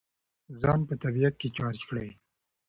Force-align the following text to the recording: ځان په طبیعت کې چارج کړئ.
ځان 0.61 0.79
په 0.89 0.93
طبیعت 1.03 1.33
کې 1.41 1.47
چارج 1.57 1.79
کړئ. 1.89 2.09